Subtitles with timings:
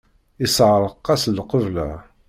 [0.41, 1.87] Yesseɛreq-as lqebla.